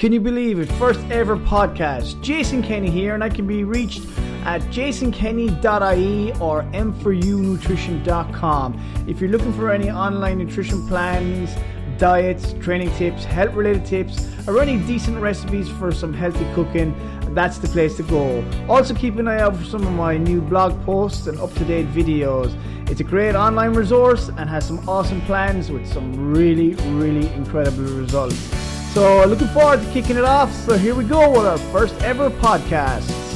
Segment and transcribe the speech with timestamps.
[0.00, 0.72] Can you believe it?
[0.78, 2.18] First ever podcast.
[2.22, 4.06] Jason Kenny here, and I can be reached
[4.46, 9.04] at jasonkenny.ie or m4unutrition.com.
[9.06, 11.54] If you're looking for any online nutrition plans,
[11.98, 16.94] diets, training tips, health related tips, or any decent recipes for some healthy cooking,
[17.34, 18.42] that's the place to go.
[18.70, 21.64] Also, keep an eye out for some of my new blog posts and up to
[21.66, 22.56] date videos.
[22.88, 27.84] It's a great online resource and has some awesome plans with some really, really incredible
[27.84, 28.69] results.
[28.92, 30.52] So, looking forward to kicking it off.
[30.52, 33.30] So, here we go with our first ever podcast.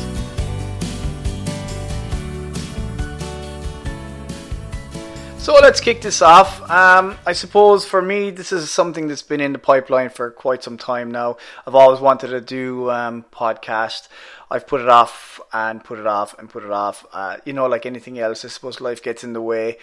[5.45, 6.63] So let's kick this off.
[6.71, 10.63] Um, I suppose for me, this is something that's been in the pipeline for quite
[10.63, 11.37] some time now.
[11.67, 14.09] I've always wanted to do um, podcast.
[14.51, 17.05] I've put it off and put it off and put it off.
[17.13, 19.77] Uh, you know, like anything else, I suppose life gets in the way.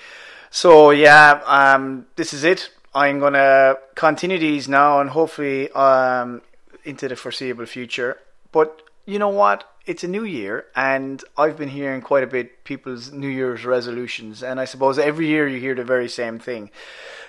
[0.49, 2.71] So yeah, um, this is it.
[2.94, 6.41] I'm gonna continue these now and hopefully um,
[6.84, 8.18] into the foreseeable future.
[8.52, 9.68] But you know what?
[9.86, 14.43] It's a new year, and I've been hearing quite a bit people's New Year's resolutions,
[14.43, 16.70] and I suppose every year you hear the very same thing.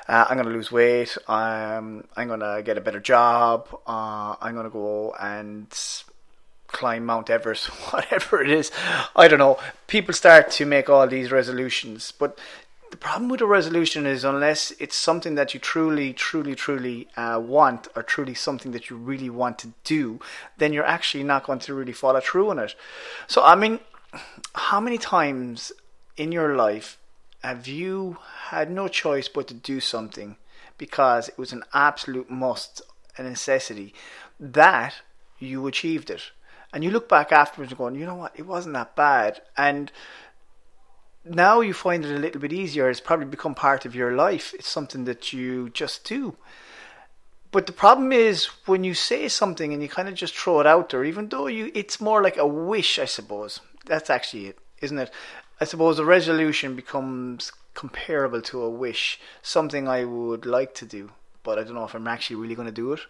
[0.06, 1.17] Uh, I'm going to lose weight.
[1.28, 3.69] Um, I'm going to get a better job.
[3.86, 5.67] Uh, I'm going to go and
[6.67, 8.70] climb Mount Everest, whatever it is.
[9.14, 9.58] I don't know.
[9.86, 12.39] People start to make all these resolutions, but
[12.93, 17.41] the problem with a resolution is unless it's something that you truly, truly, truly uh,
[17.43, 20.21] want, or truly something that you really want to do,
[20.59, 22.75] then you're actually not going to really follow through on it.
[23.27, 23.81] So, I mean,
[24.55, 25.73] how many times
[26.19, 26.98] in your life
[27.43, 30.37] have you had no choice but to do something
[30.77, 32.83] because it was an absolute must,
[33.17, 33.95] a necessity,
[34.39, 34.97] that
[35.39, 36.25] you achieved it?
[36.75, 39.41] And you look back afterwards and going, you know what, it wasn't that bad.
[39.57, 39.91] And
[41.25, 42.91] now you find it a little bit easier.
[42.91, 44.55] It's probably become part of your life.
[44.55, 46.37] It's something that you just do.
[47.51, 50.67] But the problem is when you say something and you kind of just throw it
[50.67, 53.61] out there, even though you, it's more like a wish, I suppose.
[53.84, 55.11] That's actually it, isn't it?
[55.61, 61.13] I suppose a resolution becomes comparable to a wish, something I would like to do,
[61.42, 63.01] but I don't know if I'm actually really going to do it.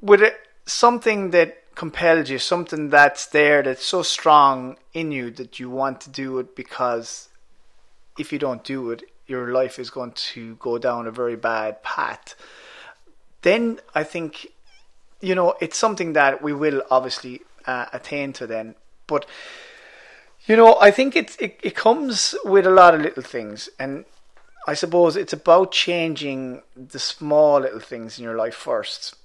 [0.00, 5.60] With it, something that compels you, something that's there that's so strong in you that
[5.60, 7.28] you want to do it because
[8.18, 11.82] if you don't do it, your life is going to go down a very bad
[11.82, 12.34] path.
[13.42, 14.48] Then I think,
[15.20, 18.74] you know, it's something that we will obviously uh, attain to then.
[19.06, 19.26] But,
[20.46, 23.68] you know, I think it, it, it comes with a lot of little things.
[23.78, 24.04] And
[24.66, 29.16] I suppose it's about changing the small little things in your life first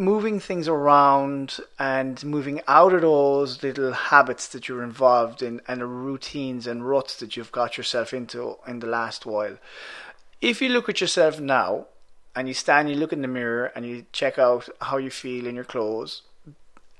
[0.00, 5.80] moving things around and moving out of those little habits that you're involved in and
[5.80, 9.58] the routines and ruts that you've got yourself into in the last while.
[10.40, 11.86] If you look at yourself now
[12.36, 15.48] and you stand, you look in the mirror and you check out how you feel
[15.48, 16.22] in your clothes,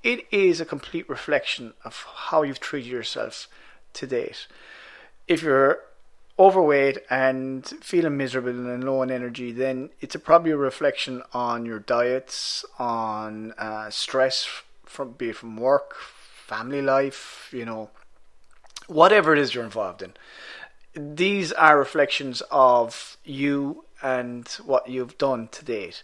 [0.03, 3.47] it is a complete reflection of how you've treated yourself
[3.93, 4.49] to date.
[5.29, 5.83] If you're
[6.39, 11.67] overweight and feeling miserable and low on energy, then it's a, probably a reflection on
[11.67, 14.47] your diets, on uh, stress
[14.85, 17.91] from be it from work, family life, you know,
[18.87, 20.15] whatever it is you're involved in.
[20.95, 26.03] These are reflections of you and what you've done to date.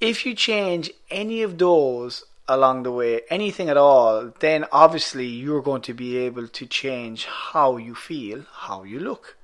[0.00, 5.62] If you change any of those along the way, anything at all, then obviously you're
[5.62, 9.36] going to be able to change how you feel, how you look.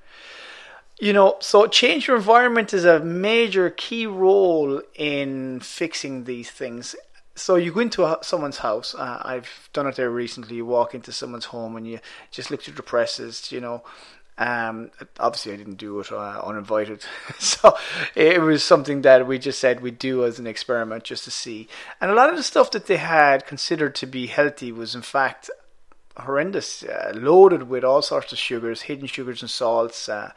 [0.99, 6.93] You know, so change your environment is a major key role in fixing these things.
[7.35, 8.93] So you go into a, someone's house.
[8.93, 10.57] Uh, I've done it there recently.
[10.57, 11.99] You walk into someone's home and you
[12.31, 13.49] just look through the presses.
[13.49, 13.83] You know,
[14.39, 14.89] um,
[15.19, 17.03] obviously, I didn't do it uh, uninvited,
[17.39, 17.77] so
[18.15, 21.67] it was something that we just said we'd do as an experiment just to see.
[21.99, 25.01] And a lot of the stuff that they had considered to be healthy was, in
[25.01, 25.49] fact,
[26.15, 30.07] horrendous, uh, loaded with all sorts of sugars, hidden sugars and salts.
[30.07, 30.31] Uh,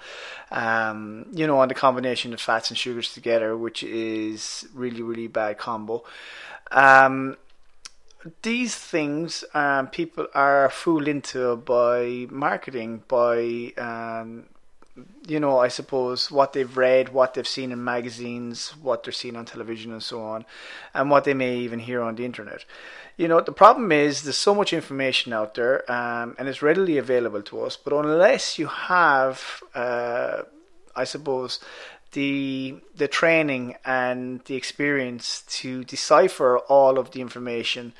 [0.50, 5.28] um, you know, on the combination of fats and sugars together, which is really, really
[5.28, 6.04] bad combo.
[6.70, 7.36] Um,
[8.42, 14.44] these things um, people are fooled into by marketing, by um,
[15.26, 19.36] you know, I suppose what they've read, what they've seen in magazines, what they're seeing
[19.36, 20.44] on television, and so on,
[20.92, 22.64] and what they may even hear on the internet.
[23.16, 26.98] You know, the problem is there's so much information out there, um, and it's readily
[26.98, 27.76] available to us.
[27.76, 30.42] But unless you have, uh,
[30.94, 31.60] I suppose,
[32.12, 37.94] the the training and the experience to decipher all of the information,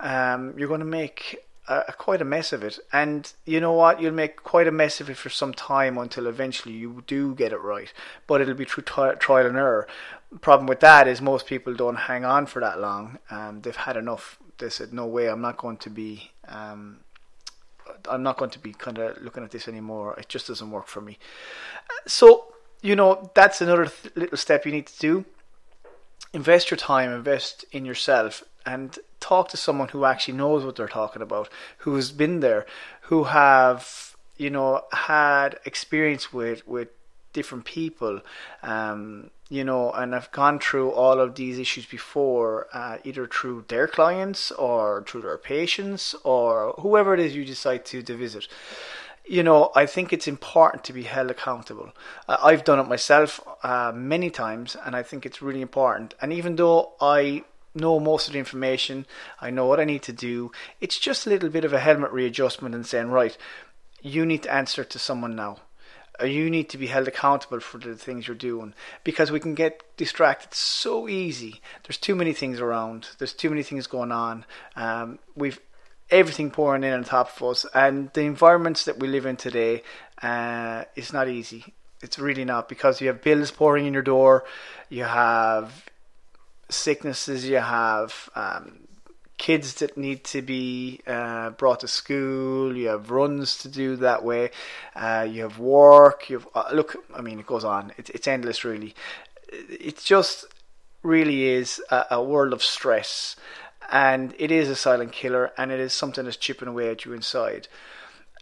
[0.00, 2.78] um, you're going to make a, a, quite a mess of it.
[2.92, 4.00] And you know what?
[4.00, 7.52] You'll make quite a mess of it for some time until eventually you do get
[7.52, 7.92] it right.
[8.26, 9.86] But it'll be through t- trial and error.
[10.40, 13.18] Problem with that is most people don't hang on for that long.
[13.30, 14.38] Um, they've had enough.
[14.58, 17.00] They said, "No way, I'm not going to be." Um,
[18.08, 20.14] I'm not going to be kind of looking at this anymore.
[20.18, 21.18] It just doesn't work for me.
[22.06, 22.52] So,
[22.86, 25.24] you know, that's another th- little step you need to do.
[26.32, 30.86] Invest your time, invest in yourself, and talk to someone who actually knows what they're
[30.86, 31.48] talking about,
[31.78, 32.64] who's been there,
[33.02, 36.88] who have you know had experience with with
[37.32, 38.20] different people,
[38.62, 43.64] um, you know, and have gone through all of these issues before, uh, either through
[43.68, 48.48] their clients or through their patients or whoever it is you decide to, to visit.
[49.28, 51.92] You know, I think it's important to be held accountable.
[52.28, 56.14] Uh, I've done it myself uh, many times, and I think it's really important.
[56.20, 57.44] And even though I
[57.76, 59.06] know most of the information.
[59.40, 60.50] I know what I need to do.
[60.80, 63.36] It's just a little bit of a helmet readjustment and saying, right,
[64.02, 65.58] you need to answer to someone now.
[66.24, 68.72] You need to be held accountable for the things you're doing
[69.04, 71.60] because we can get distracted so easy.
[71.84, 73.08] There's too many things around.
[73.18, 74.46] There's too many things going on.
[74.76, 75.60] Um, we've
[76.10, 79.82] everything pouring in on top of us, and the environments that we live in today
[80.22, 81.74] uh, is not easy.
[82.02, 84.44] It's really not because you have bills pouring in your door.
[84.88, 85.86] You have
[86.68, 88.80] sicknesses you have, um,
[89.38, 94.24] kids that need to be uh, brought to school, you have runs to do that
[94.24, 94.50] way,
[94.94, 98.26] uh, you have work, you have, uh, look, I mean, it goes on, it, it's
[98.26, 98.94] endless really.
[99.52, 100.46] It just
[101.02, 103.36] really is a, a world of stress
[103.90, 107.12] and it is a silent killer and it is something that's chipping away at you
[107.12, 107.68] inside.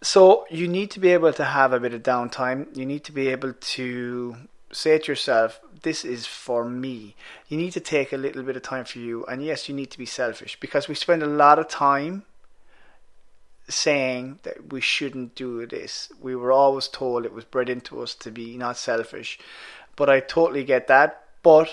[0.02, 2.76] So you need to be able to have a bit of downtime.
[2.76, 4.36] You need to be able to
[4.72, 7.14] say to yourself, this is for me.
[7.48, 9.24] You need to take a little bit of time for you.
[9.26, 12.24] And yes, you need to be selfish because we spend a lot of time
[13.68, 16.12] saying that we shouldn't do this.
[16.20, 19.38] We were always told it was bred into us to be not selfish.
[19.96, 21.24] But I totally get that.
[21.42, 21.68] But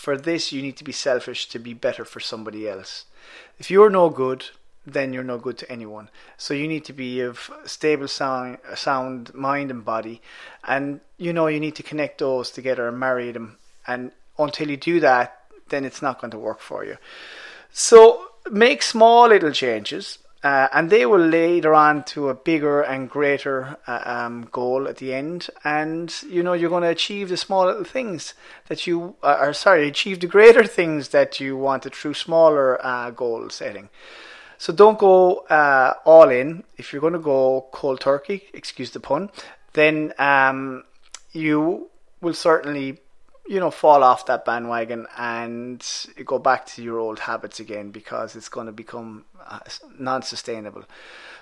[0.00, 3.04] for this, you need to be selfish to be better for somebody else.
[3.58, 4.46] If you're no good,
[4.86, 6.08] then you're no good to anyone.
[6.38, 10.22] So you need to be of stable sound, sound mind and body,
[10.64, 13.58] and you know you need to connect those together and marry them.
[13.86, 16.96] And until you do that, then it's not going to work for you.
[17.70, 20.18] So make small little changes.
[20.42, 24.96] Uh, and they will later on to a bigger and greater uh, um, goal at
[24.96, 25.50] the end.
[25.64, 28.32] And you know you're going to achieve the small little things
[28.68, 33.10] that you uh, are sorry achieve the greater things that you wanted through smaller uh,
[33.10, 33.90] goal setting.
[34.56, 36.64] So don't go uh, all in.
[36.76, 39.30] If you're going to go cold turkey, excuse the pun,
[39.72, 40.84] then um,
[41.32, 41.88] you
[42.20, 42.98] will certainly,
[43.50, 45.84] you know, fall off that bandwagon and
[46.24, 49.58] go back to your old habits again because it's going to become uh,
[49.98, 50.84] non-sustainable.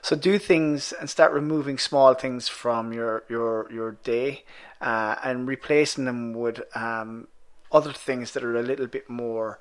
[0.00, 4.44] So do things and start removing small things from your your your day
[4.81, 7.28] uh, and replacing them with um,
[7.70, 9.58] other things that are a little bit more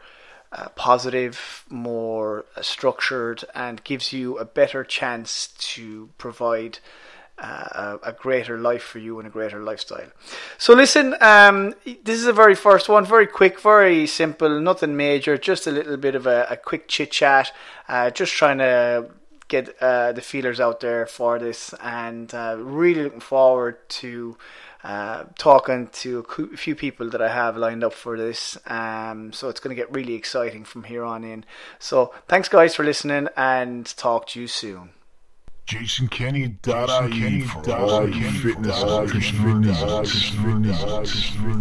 [0.54, 6.80] uh, positive, more uh, structured, and gives you a better chance to provide
[7.40, 10.08] uh, a, greater life for you and a greater lifestyle.
[10.58, 15.38] So, listen, um, this is a very first one, very quick, very simple, nothing major,
[15.38, 17.52] just a little bit of a, a quick chit chat,
[17.88, 19.12] uh, just trying to
[19.48, 24.38] get uh, the feelers out there for this, and uh, really looking forward to
[24.84, 28.58] uh, talking to a few people that I have lined up for this.
[28.68, 31.46] Um, so it's going to get really exciting from here on in.
[31.80, 34.97] So thanks, guys, for listening, and talk to you soon.
[35.68, 41.30] Jason Kenny, Jason Kenny, for all fitness, fitness, fitness, fitness, fitness,